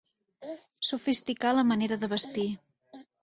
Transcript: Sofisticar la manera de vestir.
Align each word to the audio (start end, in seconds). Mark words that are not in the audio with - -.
Sofisticar 0.89 1.51
la 1.57 1.67
manera 1.73 1.99
de 2.05 2.11
vestir. 2.17 2.47